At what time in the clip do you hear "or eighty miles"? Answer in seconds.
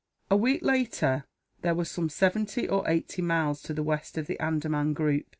2.67-3.61